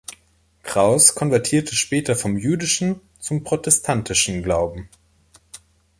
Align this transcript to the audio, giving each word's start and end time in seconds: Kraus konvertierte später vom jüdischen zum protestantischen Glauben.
Kraus 0.63 1.13
konvertierte 1.13 1.75
später 1.75 2.15
vom 2.15 2.35
jüdischen 2.35 2.99
zum 3.19 3.43
protestantischen 3.43 4.41
Glauben. 4.41 4.89